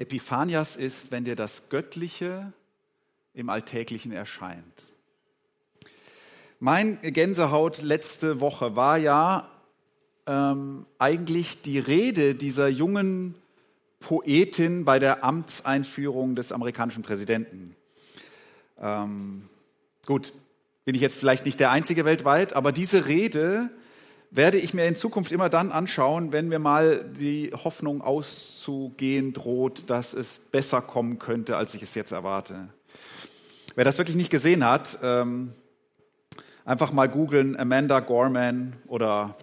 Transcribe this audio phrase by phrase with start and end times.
[0.00, 2.52] Epiphanias ist, wenn dir das Göttliche
[3.34, 4.90] im Alltäglichen erscheint.
[6.58, 9.50] Mein Gänsehaut letzte Woche war ja
[10.26, 13.34] ähm, eigentlich die Rede dieser jungen
[14.00, 17.76] Poetin bei der Amtseinführung des amerikanischen Präsidenten.
[18.80, 19.48] Ähm,
[20.06, 20.32] gut,
[20.84, 23.70] bin ich jetzt vielleicht nicht der Einzige weltweit, aber diese Rede
[24.30, 29.90] werde ich mir in Zukunft immer dann anschauen, wenn mir mal die Hoffnung auszugehen droht,
[29.90, 32.68] dass es besser kommen könnte, als ich es jetzt erwarte.
[33.74, 35.52] Wer das wirklich nicht gesehen hat, ähm,
[36.64, 39.36] einfach mal googeln Amanda Gorman oder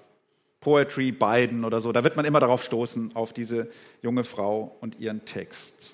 [0.61, 1.91] Poetry Biden oder so.
[1.91, 3.69] Da wird man immer darauf stoßen, auf diese
[4.01, 5.93] junge Frau und ihren Text.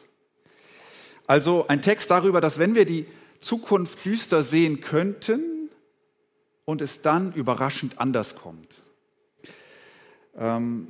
[1.25, 3.07] Also ein Text darüber, dass wenn wir die
[3.39, 5.69] Zukunft düster sehen könnten
[6.65, 8.82] und es dann überraschend anders kommt.
[10.37, 10.87] Ähm,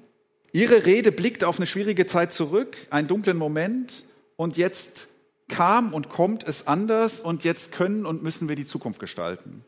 [0.51, 4.05] ihre Rede blickt auf eine schwierige Zeit zurück, einen dunklen Moment
[4.35, 5.07] und jetzt
[5.47, 9.63] kam und kommt es anders und jetzt können und müssen wir die Zukunft gestalten.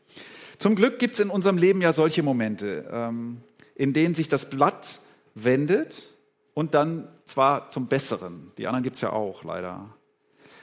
[0.58, 3.42] Zum Glück gibt es in unserem Leben ja solche Momente, ähm,
[3.74, 5.00] in denen sich das Blatt
[5.34, 6.12] wendet
[6.54, 8.52] und dann zwar zum Besseren.
[8.56, 9.94] Die anderen gibt es ja auch leider.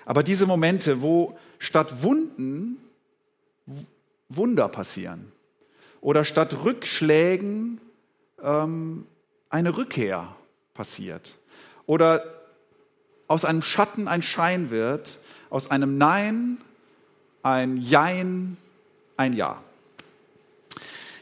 [0.05, 2.77] Aber diese Momente, wo statt Wunden
[4.29, 5.31] Wunder passieren
[6.01, 7.79] oder statt Rückschlägen
[8.43, 9.07] ähm,
[9.49, 10.35] eine Rückkehr
[10.73, 11.35] passiert
[11.85, 12.23] oder
[13.27, 15.19] aus einem Schatten ein Schein wird,
[15.49, 16.59] aus einem Nein
[17.41, 18.57] ein Jein,
[19.17, 19.61] ein Ja.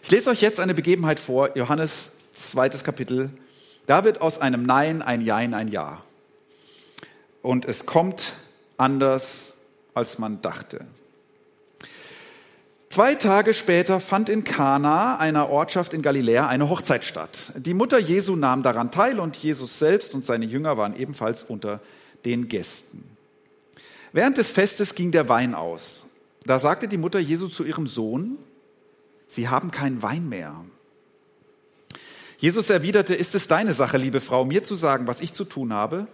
[0.03, 3.29] Ich lese euch jetzt eine Begebenheit vor, Johannes zweites Kapitel.
[3.87, 6.01] Da wird aus einem Nein ein Jein, ein Ja.
[7.41, 8.33] Und es kommt
[8.77, 9.53] anders,
[9.93, 10.85] als man dachte.
[12.91, 17.53] Zwei Tage später fand in Kana, einer Ortschaft in Galiläa, eine Hochzeit statt.
[17.55, 21.79] Die Mutter Jesu nahm daran teil und Jesus selbst und seine Jünger waren ebenfalls unter
[22.25, 23.05] den Gästen.
[24.11, 26.05] Während des Festes ging der Wein aus.
[26.43, 28.37] Da sagte die Mutter Jesu zu ihrem Sohn,
[29.25, 30.53] Sie haben keinen Wein mehr.
[32.39, 35.71] Jesus erwiderte, ist es deine Sache, liebe Frau, mir zu sagen, was ich zu tun
[35.71, 36.07] habe?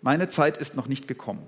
[0.00, 1.44] Meine Zeit ist noch nicht gekommen.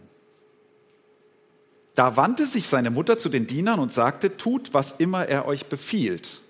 [1.97, 5.67] Da wandte sich seine Mutter zu den Dienern und sagte, tut, was immer er euch
[5.67, 6.43] befiehlt.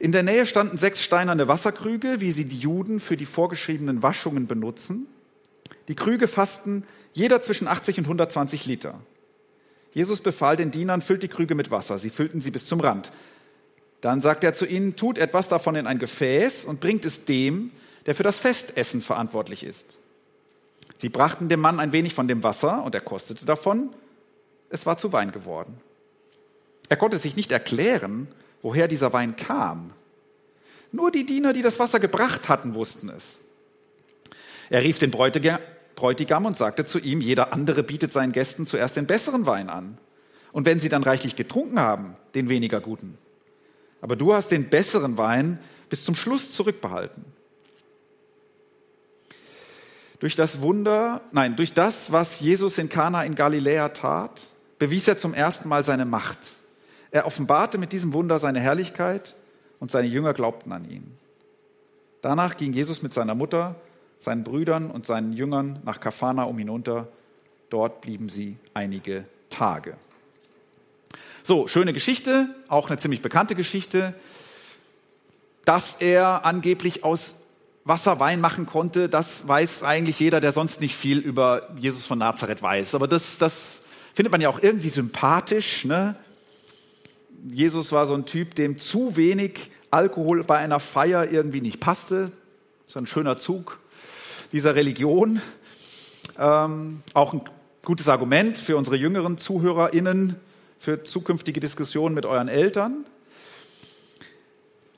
[0.00, 4.48] In der Nähe standen sechs steinerne Wasserkrüge, wie sie die Juden für die vorgeschriebenen Waschungen
[4.48, 5.06] benutzen.
[5.86, 9.00] Die Krüge fassten jeder zwischen 80 und 120 Liter.
[9.92, 11.98] Jesus befahl den Dienern, füllt die Krüge mit Wasser.
[11.98, 13.12] Sie füllten sie bis zum Rand.
[14.00, 17.70] Dann sagte er zu ihnen, tut etwas davon in ein Gefäß und bringt es dem,
[18.06, 19.98] der für das Festessen verantwortlich ist.
[20.96, 23.90] Sie brachten dem Mann ein wenig von dem Wasser und er kostete davon
[24.72, 25.80] es war zu Wein geworden.
[26.88, 28.28] Er konnte sich nicht erklären,
[28.62, 29.92] woher dieser Wein kam.
[30.90, 33.38] Nur die Diener, die das Wasser gebracht hatten, wussten es.
[34.70, 39.06] Er rief den Bräutigam und sagte zu ihm, jeder andere bietet seinen Gästen zuerst den
[39.06, 39.98] besseren Wein an.
[40.52, 43.18] Und wenn sie dann reichlich getrunken haben, den weniger guten.
[44.00, 45.58] Aber du hast den besseren Wein
[45.88, 47.24] bis zum Schluss zurückbehalten.
[50.20, 54.51] Durch das Wunder, nein, durch das, was Jesus in Kana in Galiläa tat,
[54.82, 56.38] bewies er zum ersten Mal seine Macht.
[57.12, 59.36] Er offenbarte mit diesem Wunder seine Herrlichkeit
[59.78, 61.16] und seine Jünger glaubten an ihn.
[62.20, 63.76] Danach ging Jesus mit seiner Mutter,
[64.18, 67.06] seinen Brüdern und seinen Jüngern nach Kafana hinunter.
[67.70, 69.96] Dort blieben sie einige Tage.
[71.44, 74.14] So, schöne Geschichte, auch eine ziemlich bekannte Geschichte.
[75.64, 77.36] Dass er angeblich aus
[77.84, 82.18] Wasser Wein machen konnte, das weiß eigentlich jeder, der sonst nicht viel über Jesus von
[82.18, 82.96] Nazareth weiß.
[82.96, 83.81] Aber das, das
[84.14, 85.84] findet man ja auch irgendwie sympathisch.
[85.84, 86.16] Ne?
[87.48, 92.32] Jesus war so ein Typ, dem zu wenig Alkohol bei einer Feier irgendwie nicht passte.
[92.86, 93.78] So ein schöner Zug
[94.52, 95.40] dieser Religion.
[96.38, 97.42] Ähm, auch ein
[97.84, 100.36] gutes Argument für unsere jüngeren ZuhörerInnen
[100.78, 103.04] für zukünftige Diskussionen mit euren Eltern.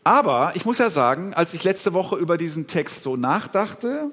[0.03, 4.11] Aber ich muss ja sagen, als ich letzte Woche über diesen Text so nachdachte,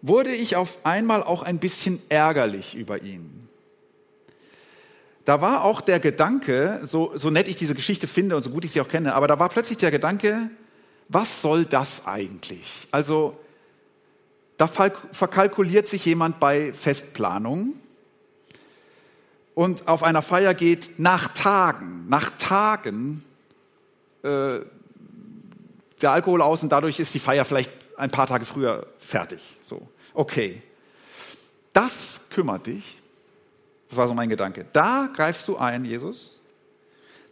[0.00, 3.43] wurde ich auf einmal auch ein bisschen ärgerlich über ihn
[5.24, 8.64] da war auch der Gedanke, so, so nett ich diese Geschichte finde und so gut
[8.64, 10.50] ich sie auch kenne, aber da war plötzlich der Gedanke,
[11.08, 12.88] was soll das eigentlich?
[12.90, 13.38] Also
[14.56, 17.74] da verkalkuliert sich jemand bei Festplanung
[19.54, 23.24] und auf einer Feier geht nach Tagen, nach Tagen
[24.22, 24.60] äh,
[26.02, 29.40] der Alkohol aus und dadurch ist die Feier vielleicht ein paar Tage früher fertig.
[29.62, 30.62] So, okay.
[31.72, 32.96] Das kümmert dich.
[33.94, 34.66] Das war so mein Gedanke.
[34.72, 36.40] Da greifst du ein, Jesus.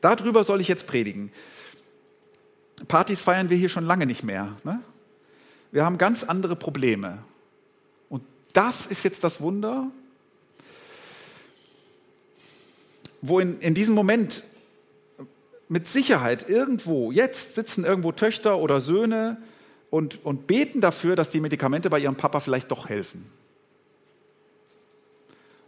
[0.01, 1.33] Darüber soll ich jetzt predigen.
[2.87, 4.57] Partys feiern wir hier schon lange nicht mehr.
[4.63, 4.81] Ne?
[5.73, 7.19] Wir haben ganz andere Probleme.
[8.09, 8.23] Und
[8.53, 9.91] das ist jetzt das Wunder,
[13.23, 14.45] wo in, in diesem Moment
[15.69, 19.37] mit Sicherheit irgendwo, jetzt sitzen irgendwo Töchter oder Söhne
[19.91, 23.42] und, und beten dafür, dass die Medikamente bei ihrem Papa vielleicht doch helfen.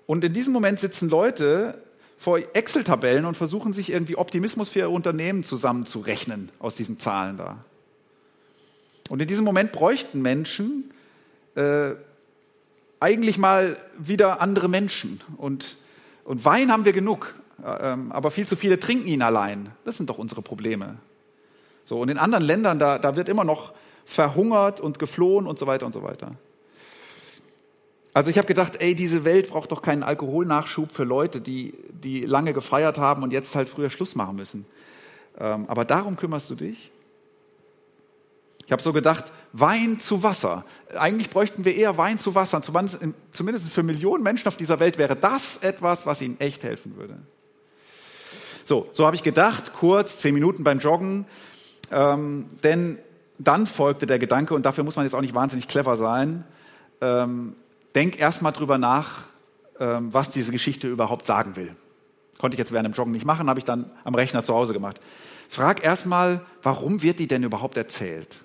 [0.07, 1.79] Und in diesem Moment sitzen Leute
[2.19, 7.65] vor Excel-Tabellen und versuchen sich irgendwie Optimismus für ihr Unternehmen zusammenzurechnen aus diesen Zahlen da.
[9.11, 10.91] Und in diesem Moment bräuchten Menschen
[11.55, 11.93] äh,
[13.01, 15.21] eigentlich mal wieder andere Menschen.
[15.37, 15.77] Und,
[16.25, 19.71] und Wein haben wir genug, äh, ähm, aber viel zu viele trinken ihn allein.
[19.85, 20.97] Das sind doch unsere Probleme.
[21.85, 23.75] So, und in anderen Ländern, da, da wird immer noch
[24.07, 26.33] verhungert und geflohen und so weiter und so weiter.
[28.15, 32.21] Also ich habe gedacht, ey, diese Welt braucht doch keinen Alkoholnachschub für Leute, die, die
[32.21, 34.67] lange gefeiert haben und jetzt halt früher Schluss machen müssen.
[35.37, 36.93] Ähm, aber darum kümmerst du dich?
[38.67, 40.65] Ich habe so gedacht, Wein zu Wasser.
[40.97, 42.63] Eigentlich bräuchten wir eher Wein zu Wasser.
[42.63, 47.19] Zumindest für Millionen Menschen auf dieser Welt wäre das etwas, was ihnen echt helfen würde.
[48.65, 51.27] So, so habe ich gedacht, kurz, zehn Minuten beim Joggen.
[51.91, 52.99] Ähm, denn
[53.39, 56.45] dann folgte der Gedanke, und dafür muss man jetzt auch nicht wahnsinnig clever sein,
[57.01, 57.57] ähm,
[57.95, 59.25] denk erstmal drüber nach,
[59.81, 61.75] ähm, was diese Geschichte überhaupt sagen will.
[62.39, 64.73] Konnte ich jetzt während dem Joggen nicht machen, habe ich dann am Rechner zu Hause
[64.73, 65.01] gemacht.
[65.49, 68.45] Frag erstmal, warum wird die denn überhaupt erzählt?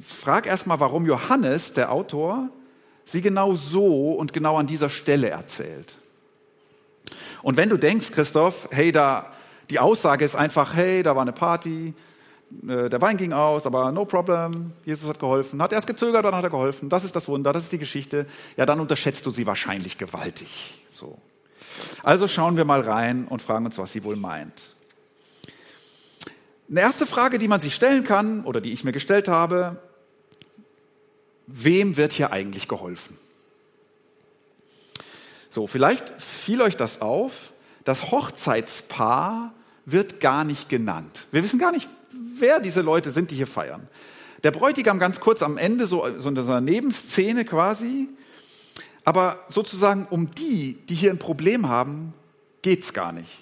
[0.00, 2.48] Frag erstmal, warum Johannes, der Autor,
[3.04, 5.98] sie genau so und genau an dieser Stelle erzählt.
[7.42, 9.32] Und wenn du denkst, Christoph, hey, da,
[9.70, 11.94] die Aussage ist einfach, hey, da war eine Party,
[12.50, 15.62] der Wein ging aus, aber no problem, Jesus hat geholfen.
[15.62, 16.88] Hat erst gezögert, dann hat er geholfen.
[16.88, 18.26] Das ist das Wunder, das ist die Geschichte.
[18.56, 20.82] Ja, dann unterschätzt du sie wahrscheinlich gewaltig.
[20.88, 21.18] So.
[22.02, 24.74] Also schauen wir mal rein und fragen uns, was sie wohl meint.
[26.68, 29.80] Eine erste Frage, die man sich stellen kann oder die ich mir gestellt habe,
[31.46, 33.16] wem wird hier eigentlich geholfen?
[35.50, 37.52] So, vielleicht fiel euch das auf,
[37.84, 39.52] das Hochzeitspaar
[39.84, 41.26] wird gar nicht genannt.
[41.32, 41.88] Wir wissen gar nicht,
[42.38, 43.88] wer diese Leute sind, die hier feiern.
[44.42, 48.08] Der Bräutigam ganz kurz am Ende, so, so in einer Nebenszene quasi.
[49.04, 52.14] Aber sozusagen um die, die hier ein Problem haben,
[52.62, 53.40] geht's gar nicht.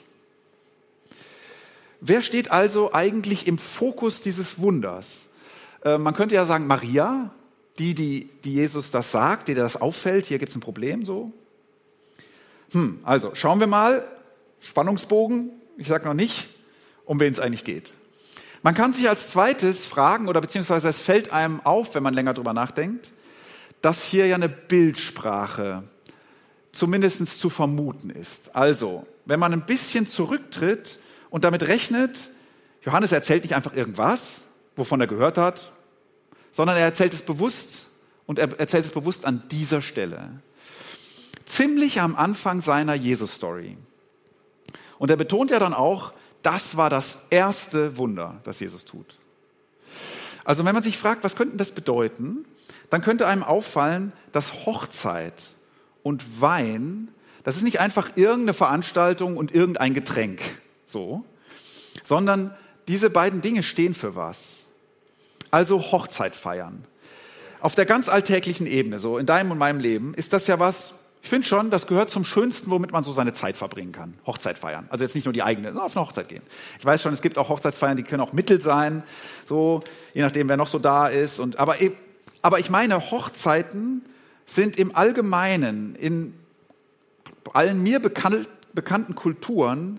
[2.01, 5.27] Wer steht also eigentlich im Fokus dieses Wunders?
[5.85, 7.33] Äh, man könnte ja sagen Maria,
[7.79, 11.33] die, die, die Jesus das sagt, die das auffällt, hier gibt es ein Problem so.
[12.73, 14.11] Hm, also schauen wir mal,
[14.61, 16.49] Spannungsbogen, ich sage noch nicht,
[17.05, 17.95] um wen es eigentlich geht.
[18.63, 22.35] Man kann sich als zweites fragen, oder beziehungsweise es fällt einem auf, wenn man länger
[22.35, 23.13] drüber nachdenkt,
[23.83, 25.85] dass hier ja eine Bildsprache
[26.73, 28.55] zumindest zu vermuten ist.
[28.55, 30.99] Also, wenn man ein bisschen zurücktritt
[31.31, 32.31] und damit rechnet,
[32.83, 34.45] Johannes erzählt nicht einfach irgendwas,
[34.77, 35.73] wovon er gehört hat,
[36.51, 37.89] sondern er erzählt es bewusst
[38.27, 40.41] und er erzählt es bewusst an dieser Stelle.
[41.47, 43.77] Ziemlich am Anfang seiner Jesus-Story.
[44.99, 46.13] Und er betont ja dann auch,
[46.43, 49.19] das war das erste Wunder, das Jesus tut.
[50.45, 52.47] Also wenn man sich fragt, was könnte das bedeuten,
[52.91, 55.55] dann könnte einem auffallen, dass Hochzeit
[56.03, 57.09] und Wein,
[57.45, 60.41] das ist nicht einfach irgendeine Veranstaltung und irgendein Getränk,
[60.87, 61.25] so,
[62.03, 62.55] sondern
[62.89, 64.65] diese beiden Dinge stehen für was.
[65.51, 66.85] Also Hochzeit feiern.
[67.61, 70.95] Auf der ganz alltäglichen Ebene, so in deinem und meinem Leben, ist das ja was,
[71.23, 74.15] ich finde schon, das gehört zum Schönsten, womit man so seine Zeit verbringen kann.
[74.27, 74.87] Hochzeit feiern.
[74.91, 76.43] Also jetzt nicht nur die eigene, sondern auf eine Hochzeit gehen.
[76.79, 79.03] Ich weiß schon, es gibt auch Hochzeitsfeiern, die können auch Mittel sein,
[79.47, 79.83] so,
[80.15, 81.41] je nachdem, wer noch so da ist.
[81.41, 81.75] Und, aber,
[82.43, 84.05] aber ich meine, Hochzeiten
[84.47, 86.35] sind im Allgemeinen, in
[87.53, 89.99] allen mir bekannt, bekannten Kulturen,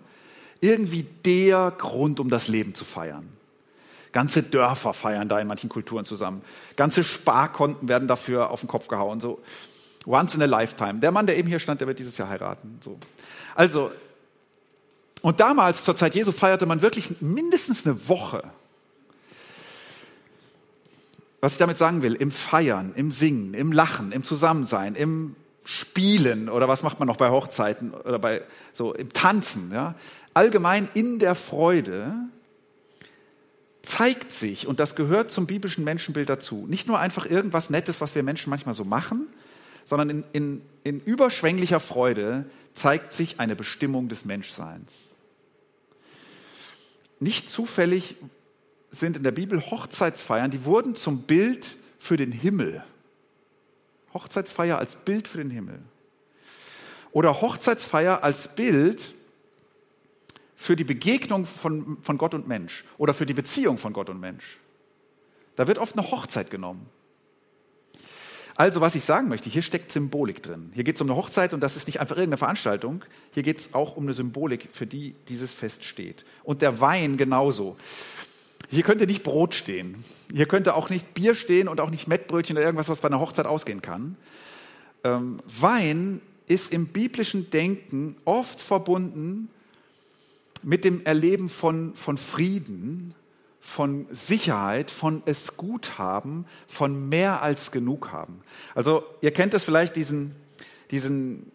[0.62, 3.28] irgendwie der Grund, um das Leben zu feiern.
[4.12, 6.42] Ganze Dörfer feiern da in manchen Kulturen zusammen.
[6.76, 9.22] Ganze Sparkonten werden dafür auf den Kopf gehauen.
[9.22, 9.40] So.
[10.06, 11.00] Once in a lifetime.
[11.00, 12.80] Der Mann, der eben hier stand, der wird dieses Jahr heiraten.
[12.84, 12.98] So.
[13.56, 13.92] Also,
[15.22, 18.44] und damals, zur Zeit Jesu, feierte man wirklich mindestens eine Woche.
[21.42, 26.50] Was ich damit sagen will, im Feiern, im Singen, im Lachen, im Zusammensein, im Spielen
[26.50, 28.42] oder was macht man noch bei Hochzeiten oder bei
[28.74, 29.96] so im Tanzen, ja?
[30.34, 32.14] Allgemein in der Freude
[33.82, 38.16] zeigt sich, und das gehört zum biblischen Menschenbild dazu, nicht nur einfach irgendwas Nettes, was
[38.16, 39.28] wir Menschen manchmal so machen,
[39.90, 45.10] sondern in, in, in überschwänglicher Freude zeigt sich eine Bestimmung des Menschseins.
[47.20, 48.16] Nicht zufällig
[48.92, 52.84] sind in der Bibel Hochzeitsfeiern, die wurden zum Bild für den Himmel.
[54.14, 55.80] Hochzeitsfeier als Bild für den Himmel.
[57.12, 59.16] Oder Hochzeitsfeier als Bild
[60.56, 64.20] für die Begegnung von, von Gott und Mensch oder für die Beziehung von Gott und
[64.20, 64.60] Mensch.
[65.56, 66.86] Da wird oft eine Hochzeit genommen.
[68.60, 70.70] Also, was ich sagen möchte, hier steckt Symbolik drin.
[70.74, 73.06] Hier geht es um eine Hochzeit und das ist nicht einfach irgendeine Veranstaltung.
[73.34, 76.26] Hier geht es auch um eine Symbolik, für die dieses Fest steht.
[76.44, 77.78] Und der Wein genauso.
[78.70, 80.04] Hier könnte nicht Brot stehen.
[80.34, 83.22] Hier könnte auch nicht Bier stehen und auch nicht Mettbrötchen oder irgendwas, was bei einer
[83.22, 84.18] Hochzeit ausgehen kann.
[85.06, 89.48] Ähm, Wein ist im biblischen Denken oft verbunden
[90.64, 93.16] mit dem Erleben von, von Frieden,
[93.70, 98.42] von Sicherheit, von es gut haben, von mehr als genug haben.
[98.74, 100.36] Also ihr kennt es vielleicht, diesen,
[100.90, 101.52] diesen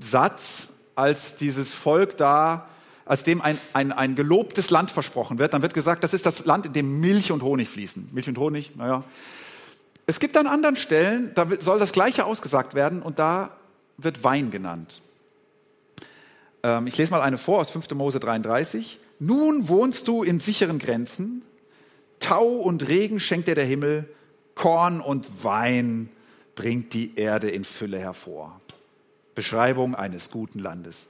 [0.00, 2.70] Satz, als dieses Volk da,
[3.04, 6.46] als dem ein, ein, ein gelobtes Land versprochen wird, dann wird gesagt, das ist das
[6.46, 8.08] Land, in dem Milch und Honig fließen.
[8.12, 9.04] Milch und Honig, naja.
[10.06, 13.50] Es gibt an anderen Stellen, da soll das Gleiche ausgesagt werden und da
[13.98, 15.02] wird Wein genannt.
[16.62, 17.90] Ähm, ich lese mal eine vor aus 5.
[17.90, 18.98] Mose 33.
[19.18, 21.42] Nun wohnst du in sicheren Grenzen,
[22.20, 24.08] Tau und Regen schenkt dir der Himmel,
[24.54, 26.08] Korn und Wein
[26.54, 28.60] bringt die Erde in Fülle hervor.
[29.34, 31.06] Beschreibung eines guten Landes.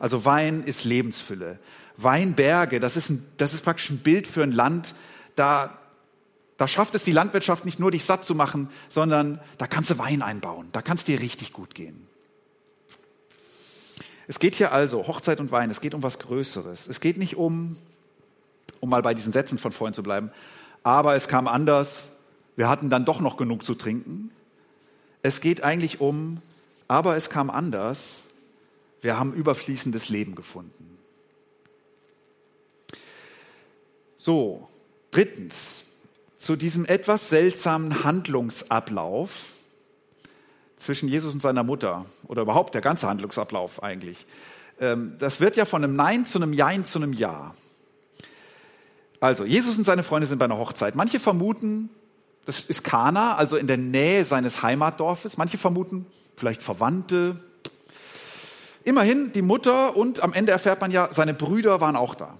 [0.00, 1.58] Also Wein ist Lebensfülle.
[1.96, 4.94] Weinberge, das ist, ein, das ist praktisch ein Bild für ein Land,
[5.36, 5.78] da,
[6.56, 9.98] da schafft es die Landwirtschaft nicht nur, dich satt zu machen, sondern da kannst du
[9.98, 12.07] Wein einbauen, da kann es dir richtig gut gehen.
[14.28, 16.86] Es geht hier also, Hochzeit und Wein, es geht um was Größeres.
[16.86, 17.76] Es geht nicht um,
[18.78, 20.30] um mal bei diesen Sätzen von vorhin zu bleiben,
[20.82, 22.10] aber es kam anders,
[22.54, 24.30] wir hatten dann doch noch genug zu trinken.
[25.22, 26.42] Es geht eigentlich um,
[26.88, 28.28] aber es kam anders,
[29.00, 30.98] wir haben überfließendes Leben gefunden.
[34.18, 34.68] So,
[35.10, 35.84] drittens,
[36.36, 39.52] zu diesem etwas seltsamen Handlungsablauf
[40.78, 44.26] zwischen Jesus und seiner Mutter oder überhaupt der ganze Handlungsablauf eigentlich.
[44.80, 47.54] Ähm, das wird ja von einem Nein zu einem Jein zu einem Ja.
[49.20, 50.94] Also, Jesus und seine Freunde sind bei einer Hochzeit.
[50.94, 51.90] Manche vermuten,
[52.44, 55.36] das ist Kana, also in der Nähe seines Heimatdorfes.
[55.36, 56.06] Manche vermuten,
[56.36, 57.36] vielleicht Verwandte.
[58.84, 62.38] Immerhin, die Mutter und am Ende erfährt man ja, seine Brüder waren auch da.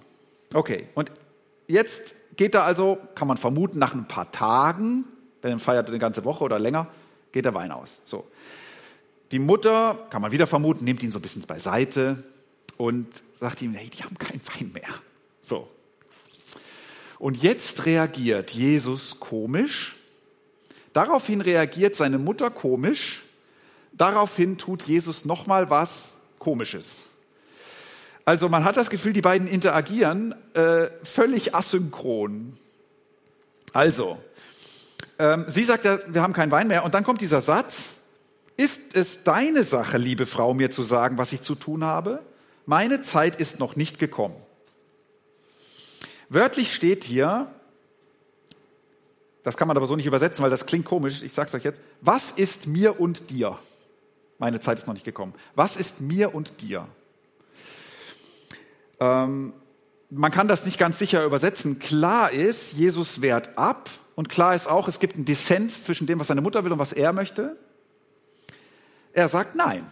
[0.53, 1.11] Okay, und
[1.67, 5.03] jetzt geht er also, kann man vermuten, nach ein paar Tagen,
[5.41, 6.87] wenn er feiert eine ganze Woche oder länger,
[7.31, 7.99] geht der Wein aus.
[8.05, 8.27] So.
[9.31, 12.23] Die Mutter, kann man wieder vermuten, nimmt ihn so ein bisschen beiseite
[12.77, 13.07] und
[13.39, 14.89] sagt ihm, hey, die haben keinen Wein mehr.
[15.41, 15.69] So.
[17.19, 19.95] Und jetzt reagiert Jesus komisch.
[20.93, 23.23] Daraufhin reagiert seine Mutter komisch.
[23.91, 27.01] Daraufhin tut Jesus nochmal was Komisches.
[28.23, 32.57] Also man hat das Gefühl, die beiden interagieren äh, völlig asynchron.
[33.73, 34.17] Also,
[35.19, 36.85] ähm, sie sagt ja, wir haben keinen Wein mehr.
[36.85, 37.97] Und dann kommt dieser Satz,
[38.55, 42.21] ist es deine Sache, liebe Frau, mir zu sagen, was ich zu tun habe?
[42.65, 44.35] Meine Zeit ist noch nicht gekommen.
[46.29, 47.51] Wörtlich steht hier,
[49.43, 51.63] das kann man aber so nicht übersetzen, weil das klingt komisch, ich sage es euch
[51.63, 53.57] jetzt, was ist mir und dir?
[54.37, 55.33] Meine Zeit ist noch nicht gekommen.
[55.55, 56.87] Was ist mir und dir?
[58.99, 59.53] Ähm,
[60.09, 61.79] man kann das nicht ganz sicher übersetzen.
[61.79, 66.19] Klar ist, Jesus wehrt ab und klar ist auch, es gibt einen Dissens zwischen dem,
[66.19, 67.55] was seine Mutter will und was er möchte.
[69.13, 69.89] Er sagt nein.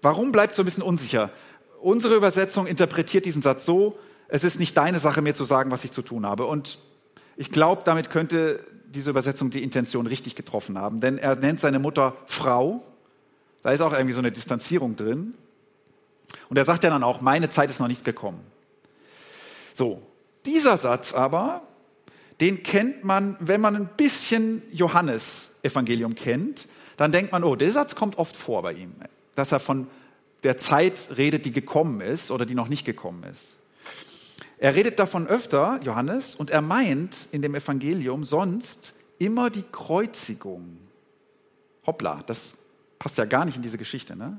[0.00, 1.28] Warum bleibt so ein bisschen unsicher?
[1.82, 5.84] Unsere Übersetzung interpretiert diesen Satz so, es ist nicht deine Sache, mir zu sagen, was
[5.84, 6.46] ich zu tun habe.
[6.46, 6.78] Und
[7.36, 11.80] ich glaube, damit könnte diese Übersetzung die Intention richtig getroffen haben, denn er nennt seine
[11.80, 12.82] Mutter Frau.
[13.60, 15.34] Da ist auch irgendwie so eine Distanzierung drin.
[16.48, 18.40] Und er sagt ja dann auch, meine Zeit ist noch nicht gekommen.
[19.74, 20.00] So,
[20.46, 21.60] dieser Satz aber
[22.40, 27.94] den kennt man, wenn man ein bisschen Johannes-Evangelium kennt, dann denkt man, oh, der Satz
[27.94, 28.92] kommt oft vor bei ihm,
[29.34, 29.86] dass er von
[30.42, 33.56] der Zeit redet, die gekommen ist oder die noch nicht gekommen ist.
[34.58, 40.78] Er redet davon öfter, Johannes, und er meint in dem Evangelium sonst immer die Kreuzigung.
[41.86, 42.54] Hoppla, das
[42.98, 44.16] passt ja gar nicht in diese Geschichte.
[44.16, 44.38] Ne?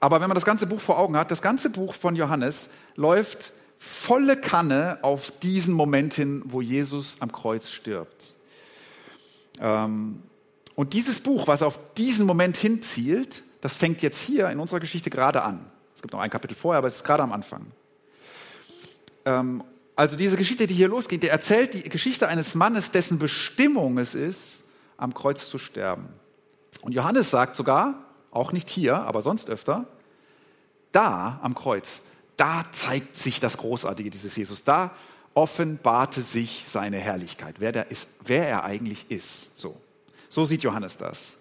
[0.00, 3.52] Aber wenn man das ganze Buch vor Augen hat, das ganze Buch von Johannes läuft
[3.78, 8.34] volle Kanne auf diesen Moment hin, wo Jesus am Kreuz stirbt.
[9.60, 10.22] Ähm,
[10.74, 15.10] und dieses Buch, was auf diesen Moment hinzielt, das fängt jetzt hier in unserer Geschichte
[15.10, 15.64] gerade an.
[15.94, 17.66] Es gibt noch ein Kapitel vorher, aber es ist gerade am Anfang.
[19.24, 19.64] Ähm,
[19.96, 24.14] also diese Geschichte, die hier losgeht, der erzählt die Geschichte eines Mannes, dessen Bestimmung es
[24.14, 24.62] ist,
[24.96, 26.08] am Kreuz zu sterben.
[26.82, 29.86] Und Johannes sagt sogar, auch nicht hier, aber sonst öfter,
[30.92, 32.02] da am Kreuz,
[32.38, 34.64] da zeigt sich das Großartige dieses Jesus.
[34.64, 34.92] Da
[35.34, 39.56] offenbarte sich seine Herrlichkeit, wer, der ist, wer er eigentlich ist.
[39.58, 39.76] So.
[40.28, 41.36] so sieht Johannes das.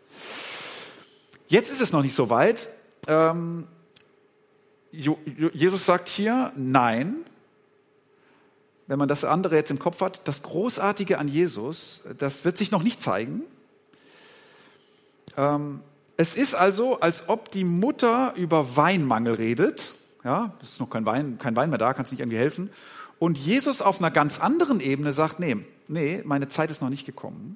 [1.47, 2.67] Jetzt ist es noch nicht so weit.
[3.07, 3.67] Ähm,
[4.91, 7.15] Jesus sagt hier, nein,
[8.87, 12.71] wenn man das andere jetzt im Kopf hat, das Großartige an Jesus, das wird sich
[12.71, 13.43] noch nicht zeigen.
[15.35, 15.81] Ähm,
[16.17, 19.93] es ist also, als ob die Mutter über Weinmangel redet.
[20.27, 22.69] Ja, es ist noch kein Wein, kein Wein mehr da, kannst nicht irgendwie helfen.
[23.17, 25.55] Und Jesus auf einer ganz anderen Ebene sagt, nee,
[25.87, 27.55] nee, meine Zeit ist noch nicht gekommen.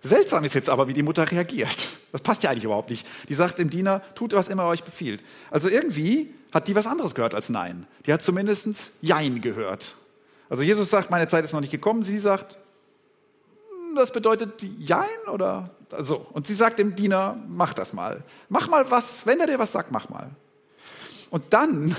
[0.00, 1.88] Seltsam ist jetzt aber, wie die Mutter reagiert.
[2.12, 3.04] Das passt ja eigentlich überhaupt nicht.
[3.28, 5.24] Die sagt dem Diener, tut, was immer er euch befiehlt.
[5.50, 7.88] Also irgendwie hat die was anderes gehört als Nein.
[8.06, 9.96] Die hat zumindest Jein gehört.
[10.48, 12.04] Also Jesus sagt, meine Zeit ist noch nicht gekommen.
[12.04, 12.58] Sie sagt,
[13.88, 16.24] hm, das bedeutet Jein oder so.
[16.32, 18.22] Und sie sagt dem Diener, mach das mal.
[18.48, 20.30] Mach mal was, wenn er dir was sagt, mach mal.
[21.30, 21.94] Und dann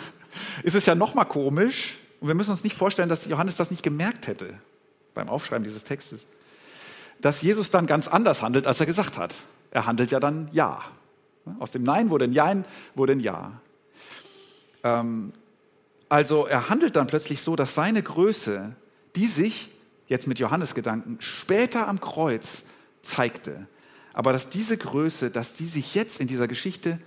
[0.64, 3.72] ist es ja noch mal komisch, und wir müssen uns nicht vorstellen, dass Johannes das
[3.72, 4.54] nicht gemerkt hätte
[5.14, 6.28] beim Aufschreiben dieses Textes,
[7.22, 9.36] dass Jesus dann ganz anders handelt, als er gesagt hat.
[9.72, 10.84] Er handelt ja dann Ja.
[11.60, 12.66] Aus dem Nein wurde ein Jein,
[12.96, 13.54] wurde ein Ja.
[14.84, 15.34] Ähm,
[16.10, 18.76] also er handelt dann plötzlich so, dass seine Größe,
[19.16, 19.70] die sich
[20.08, 22.64] jetzt mit Johannes Gedanken später am Kreuz
[23.02, 23.68] zeigte,
[24.14, 27.00] aber dass diese Größe, dass die sich jetzt in dieser Geschichte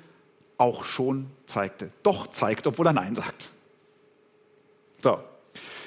[0.61, 3.51] auch schon zeigte, doch zeigt, obwohl er Nein sagt.
[5.03, 5.19] So.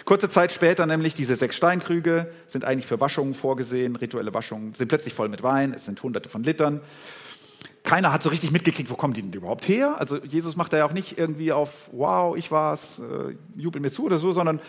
[0.05, 4.89] Kurze Zeit später nämlich diese sechs Steinkrüge sind eigentlich für Waschungen vorgesehen, rituelle Waschungen, sind
[4.89, 6.81] plötzlich voll mit Wein, es sind hunderte von Litern
[7.83, 9.95] keiner hat so richtig mitgekriegt, wo kommen die denn überhaupt her?
[9.99, 13.91] Also Jesus macht da ja auch nicht irgendwie auf, wow, ich war's, äh, jubel mir
[13.91, 14.61] zu oder so, sondern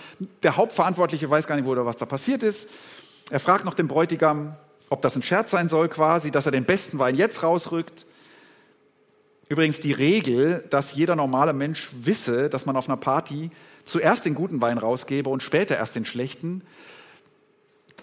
[0.42, 2.68] der Hauptverantwortliche weiß gar nicht, wo oder was da passiert ist.
[3.30, 4.56] Er fragt noch den Bräutigam,
[4.90, 8.04] ob das ein Scherz sein soll quasi, dass er den besten Wein jetzt rausrückt.
[9.54, 13.52] Übrigens die Regel, dass jeder normale Mensch wisse, dass man auf einer Party
[13.84, 16.62] zuerst den guten Wein rausgebe und später erst den schlechten,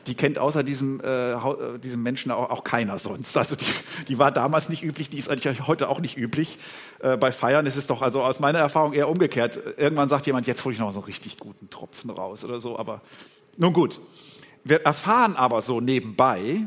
[0.08, 3.36] die kennt außer diesem, äh, äh, diesem Menschen auch, auch, keiner sonst.
[3.36, 3.66] Also die,
[4.08, 6.58] die war damals nicht üblich, die ist eigentlich heute auch nicht üblich.
[7.00, 9.60] Äh, bei Feiern ist es doch also aus meiner Erfahrung eher umgekehrt.
[9.76, 12.80] Irgendwann sagt jemand, jetzt hole ich noch so einen richtig guten Tropfen raus oder so.
[12.80, 13.02] Aber
[13.58, 14.00] nun gut,
[14.64, 16.62] wir erfahren aber so nebenbei,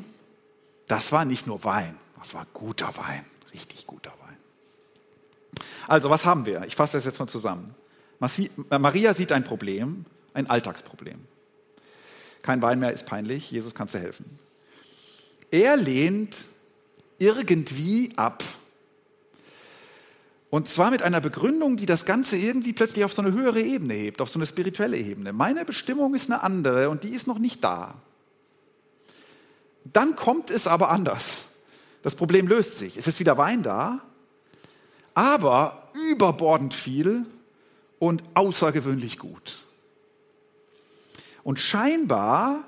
[0.88, 4.24] das war nicht nur Wein, das war guter Wein, richtig guter Wein.
[5.88, 6.64] Also was haben wir?
[6.66, 7.75] Ich fasse das jetzt mal zusammen.
[8.70, 11.20] Maria sieht ein Problem, ein Alltagsproblem.
[12.42, 14.38] Kein Wein mehr ist peinlich, Jesus kannst du helfen.
[15.51, 16.47] Er lehnt
[17.18, 18.42] irgendwie ab.
[20.51, 23.94] Und zwar mit einer Begründung, die das Ganze irgendwie plötzlich auf so eine höhere Ebene
[23.94, 25.33] hebt, auf so eine spirituelle Ebene.
[25.33, 27.94] Meine Bestimmung ist eine andere und die ist noch nicht da.
[29.85, 31.49] Dann kommt es aber anders.
[32.03, 32.97] Das Problem löst sich.
[32.97, 34.01] Es ist wieder Wein da,
[35.14, 37.27] aber überbordend viel
[37.98, 39.64] und außergewöhnlich gut.
[41.42, 42.64] Und scheinbar,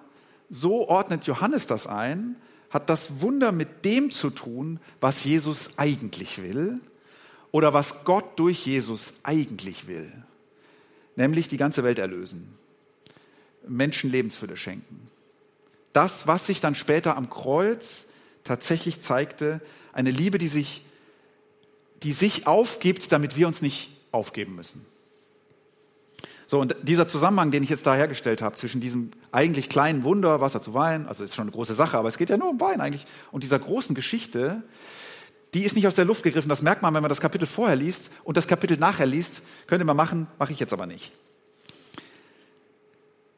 [0.48, 2.36] so ordnet Johannes das ein,
[2.70, 6.80] hat das Wunder mit dem zu tun, was Jesus eigentlich will
[7.52, 10.12] oder was Gott durch Jesus eigentlich will,
[11.16, 12.54] nämlich die ganze Welt erlösen,
[13.66, 15.08] Menschen Lebensfülle schenken.
[15.92, 18.08] Das, was sich dann später am Kreuz
[18.44, 20.84] tatsächlich zeigte, eine Liebe, die sich,
[22.02, 24.84] die sich aufgibt, damit wir uns nicht aufgeben müssen.
[26.48, 30.40] So, und dieser Zusammenhang, den ich jetzt da hergestellt habe, zwischen diesem eigentlich kleinen Wunder,
[30.40, 32.60] Wasser zu Wein, also ist schon eine große Sache, aber es geht ja nur um
[32.60, 34.62] Wein eigentlich, und dieser großen Geschichte,
[35.54, 36.48] die ist nicht aus der Luft gegriffen.
[36.48, 39.42] Das merkt man, wenn man das Kapitel vorher liest und das Kapitel nachher liest.
[39.66, 41.12] Könnte man machen, mache ich jetzt aber nicht.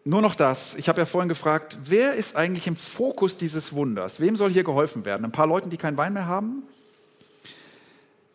[0.05, 0.75] Nur noch das.
[0.75, 4.21] Ich habe ja vorhin gefragt, wer ist eigentlich im Fokus dieses Wunders?
[4.21, 5.25] Wem soll hier geholfen werden?
[5.25, 6.62] Ein paar Leuten, die keinen Wein mehr haben?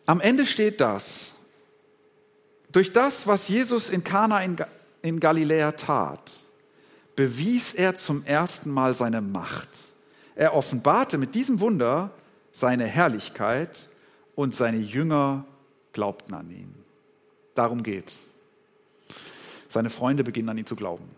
[0.06, 1.36] Am Ende steht das.
[2.72, 4.42] Durch das, was Jesus in Kana
[5.02, 6.40] in Galiläa tat,
[7.16, 9.68] bewies er zum ersten Mal seine Macht.
[10.34, 12.10] Er offenbarte mit diesem Wunder
[12.52, 13.88] seine Herrlichkeit
[14.34, 15.44] und seine Jünger
[15.92, 16.74] glaubten an ihn.
[17.54, 18.24] Darum geht's.
[19.68, 21.08] Seine Freunde beginnen an ihn zu glauben.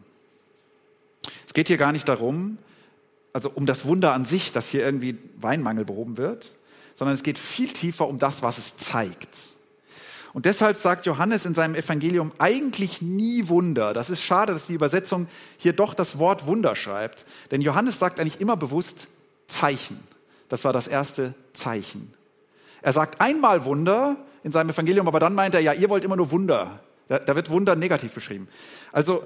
[1.47, 2.59] Es geht hier gar nicht darum,
[3.33, 6.53] also um das Wunder an sich, dass hier irgendwie Weinmangel behoben wird,
[6.97, 9.29] sondern es geht viel tiefer um das, was es zeigt.
[10.33, 13.95] Und deshalb sagt Johannes in seinem Evangelium eigentlich nie Wunder.
[13.95, 17.25] Das ist schade, dass die Übersetzung hier doch das Wort Wunder schreibt.
[17.51, 19.09] Denn Johannes sagt eigentlich immer bewusst
[19.47, 19.99] Zeichen.
[20.49, 22.13] Das war das erste Zeichen.
[22.83, 26.17] Er sagt einmal Wunder in seinem Evangelium, aber dann meint er, ja, ihr wollt immer
[26.17, 26.81] nur Wunder.
[27.09, 28.49] Da, da wird Wunder negativ beschrieben.
[28.93, 29.25] Also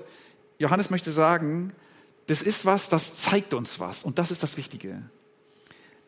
[0.59, 1.72] Johannes möchte sagen,
[2.26, 4.04] das ist was, das zeigt uns was.
[4.04, 5.02] Und das ist das Wichtige.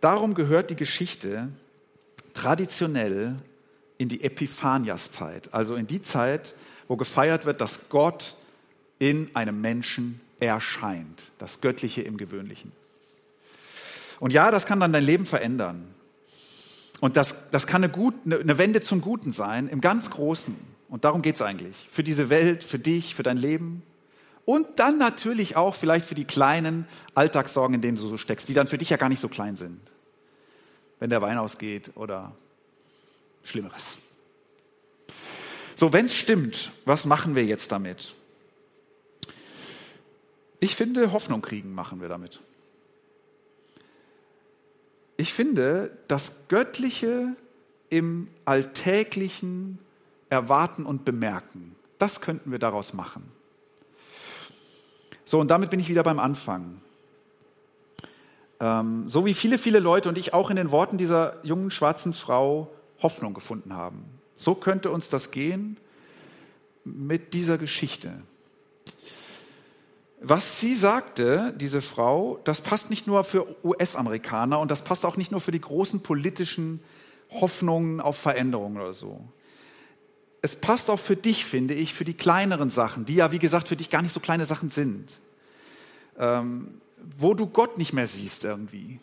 [0.02, 1.48] Darum gehört die Geschichte
[2.34, 3.36] traditionell
[3.98, 6.56] in die Epiphanias-Zeit, also in die Zeit,
[6.88, 8.36] wo gefeiert wird, dass Gott
[8.98, 12.72] in einem Menschen erscheint, das Göttliche im Gewöhnlichen.
[14.18, 15.86] Und ja, das kann dann dein Leben verändern.
[17.00, 20.56] Und das, das kann eine, gut, eine Wende zum Guten sein, im ganz Großen.
[20.88, 21.88] Und darum geht es eigentlich.
[21.92, 23.84] Für diese Welt, für dich, für dein Leben.
[24.46, 28.54] Und dann natürlich auch vielleicht für die kleinen Alltagssorgen, in denen du so steckst, die
[28.54, 29.91] dann für dich ja gar nicht so klein sind.
[31.02, 32.30] Wenn der Wein ausgeht oder
[33.42, 33.98] Schlimmeres.
[35.74, 38.14] So, wenn es stimmt, was machen wir jetzt damit?
[40.60, 42.38] Ich finde, Hoffnung kriegen machen wir damit.
[45.16, 47.34] Ich finde, das Göttliche
[47.90, 49.80] im alltäglichen
[50.28, 53.24] Erwarten und Bemerken, das könnten wir daraus machen.
[55.24, 56.80] So, und damit bin ich wieder beim Anfang.
[58.62, 62.14] Ähm, so wie viele, viele Leute und ich auch in den Worten dieser jungen schwarzen
[62.14, 62.72] Frau
[63.02, 64.04] Hoffnung gefunden haben.
[64.36, 65.78] So könnte uns das gehen
[66.84, 68.12] mit dieser Geschichte.
[70.20, 75.16] Was sie sagte, diese Frau, das passt nicht nur für US-Amerikaner und das passt auch
[75.16, 76.80] nicht nur für die großen politischen
[77.32, 79.20] Hoffnungen auf Veränderungen oder so.
[80.40, 83.66] Es passt auch für dich, finde ich, für die kleineren Sachen, die ja, wie gesagt,
[83.66, 85.20] für dich gar nicht so kleine Sachen sind.
[86.16, 86.80] Ähm,
[87.18, 88.98] wo du Gott nicht mehr siehst irgendwie.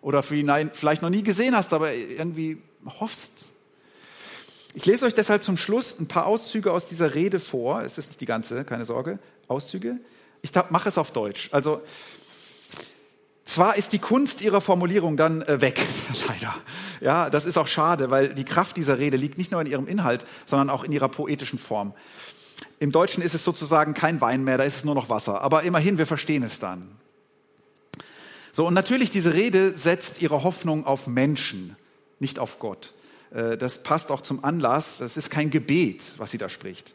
[0.00, 2.58] Oder vielleicht noch nie gesehen hast, aber irgendwie
[3.00, 3.50] hoffst.
[4.74, 7.82] Ich lese euch deshalb zum Schluss ein paar Auszüge aus dieser Rede vor.
[7.82, 9.98] Es ist nicht die ganze, keine Sorge, Auszüge.
[10.42, 11.48] Ich mache es auf Deutsch.
[11.52, 11.80] Also,
[13.44, 15.80] zwar ist die Kunst ihrer Formulierung dann äh, weg,
[16.28, 16.54] leider.
[17.00, 19.86] Ja, das ist auch schade, weil die Kraft dieser Rede liegt nicht nur in ihrem
[19.86, 21.94] Inhalt, sondern auch in ihrer poetischen Form.
[22.80, 25.40] Im Deutschen ist es sozusagen kein Wein mehr, da ist es nur noch Wasser.
[25.40, 26.88] Aber immerhin, wir verstehen es dann.
[28.56, 31.74] So, und natürlich, diese Rede setzt ihre Hoffnung auf Menschen,
[32.20, 32.94] nicht auf Gott.
[33.32, 34.98] Äh, das passt auch zum Anlass.
[34.98, 36.94] Das ist kein Gebet, was sie da spricht.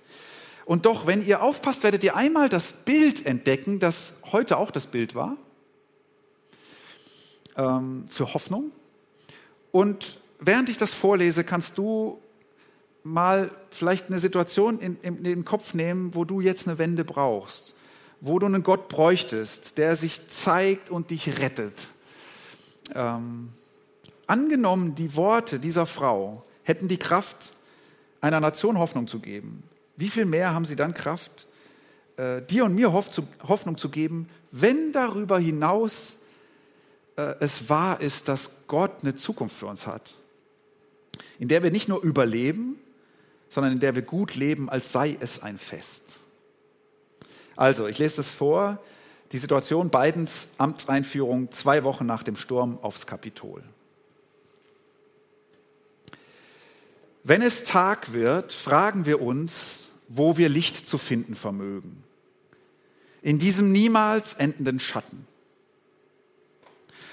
[0.64, 4.88] Und doch, wenn ihr aufpasst, werdet ihr einmal das Bild entdecken, das heute auch das
[4.88, 5.36] Bild war,
[7.58, 8.72] ähm, für Hoffnung.
[9.72, 12.22] Und während ich das vorlese, kannst du
[13.04, 17.76] mal vielleicht eine Situation in, in, den Kopf nehmen, wo du jetzt eine Wende brauchst,
[18.22, 21.88] wo du einen Gott bräuchtest, der sich zeigt und dich rettet.
[22.94, 23.50] Ähm,
[24.30, 27.54] Angenommen, die Worte dieser Frau hätten die Kraft,
[28.22, 29.64] einer Nation Hoffnung zu geben.
[29.98, 31.48] Wie viel mehr haben sie dann Kraft,
[32.16, 36.20] äh, dir und mir Hoffnung zu geben, wenn darüber hinaus
[37.16, 40.14] äh, es wahr ist, dass Gott eine Zukunft für uns hat,
[41.40, 42.76] in der wir nicht nur überleben,
[43.50, 46.20] sondern in der wir gut leben, als sei es ein Fest.
[47.60, 48.82] Also, ich lese es vor,
[49.34, 53.62] die Situation Bidens Amtseinführung zwei Wochen nach dem Sturm aufs Kapitol.
[57.26, 62.02] Wenn es Tag wird, fragen wir uns, wo wir Licht zu finden vermögen.
[63.22, 65.28] In diesem niemals endenden Schatten.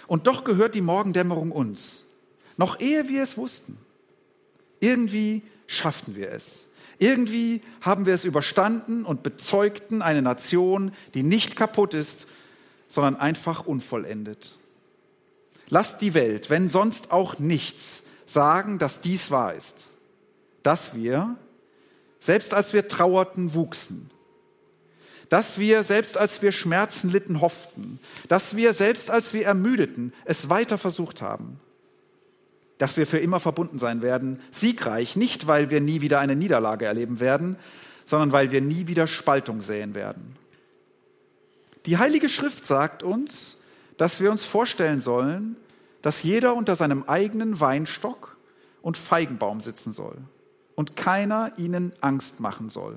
[0.07, 2.05] Und doch gehört die Morgendämmerung uns,
[2.57, 3.79] noch ehe wir es wussten.
[4.79, 6.66] Irgendwie schafften wir es.
[6.99, 12.27] Irgendwie haben wir es überstanden und bezeugten eine Nation, die nicht kaputt ist,
[12.89, 14.55] sondern einfach unvollendet.
[15.69, 19.91] Lasst die Welt, wenn sonst auch nichts, sagen, dass dies wahr ist
[20.67, 21.37] dass wir,
[22.19, 24.11] selbst als wir trauerten, wuchsen.
[25.29, 28.01] Dass wir, selbst als wir Schmerzen litten, hofften.
[28.27, 31.61] Dass wir, selbst als wir ermüdeten, es weiter versucht haben.
[32.79, 36.85] Dass wir für immer verbunden sein werden, siegreich, nicht weil wir nie wieder eine Niederlage
[36.85, 37.57] erleben werden,
[38.05, 40.37] sondern weil wir nie wieder Spaltung säen werden.
[41.87, 43.57] Die Heilige Schrift sagt uns,
[43.97, 45.57] dass wir uns vorstellen sollen,
[46.03, 48.37] dass jeder unter seinem eigenen Weinstock
[48.83, 50.17] und Feigenbaum sitzen soll
[50.75, 52.97] und keiner ihnen Angst machen soll.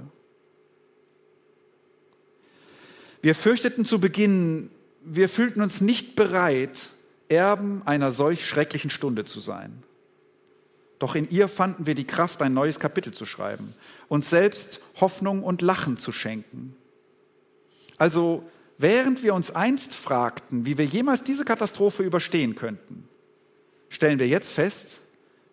[3.22, 4.70] Wir fürchteten zu Beginn,
[5.04, 6.90] wir fühlten uns nicht bereit,
[7.30, 9.84] Erben einer solch schrecklichen Stunde zu sein.
[11.00, 13.74] Doch in ihr fanden wir die Kraft, ein neues Kapitel zu schreiben,
[14.10, 16.76] uns selbst Hoffnung und Lachen zu schenken.
[17.98, 18.44] Also
[18.78, 23.08] während wir uns einst fragten, wie wir jemals diese Katastrophe überstehen könnten,
[23.88, 25.02] stellen wir jetzt fest,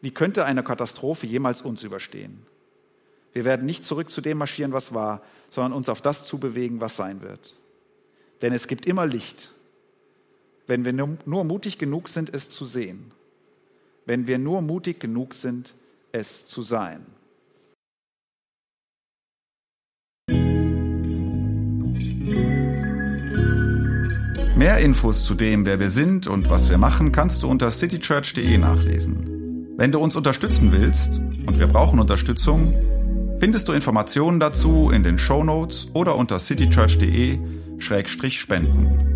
[0.00, 2.44] wie könnte eine Katastrophe jemals uns überstehen?
[3.32, 6.96] Wir werden nicht zurück zu dem marschieren, was war, sondern uns auf das zubewegen, was
[6.96, 7.54] sein wird.
[8.42, 9.52] Denn es gibt immer Licht,
[10.66, 13.12] wenn wir nur mutig genug sind, es zu sehen.
[14.04, 15.74] Wenn wir nur mutig genug sind,
[16.12, 17.06] es zu sein.
[24.56, 28.56] Mehr Infos zu dem, wer wir sind und was wir machen, kannst du unter citychurch.de
[28.56, 29.74] nachlesen.
[29.76, 32.72] Wenn du uns unterstützen willst, und wir brauchen Unterstützung,
[33.38, 39.05] findest du Informationen dazu in den Show Notes oder unter citychurch.de-spenden.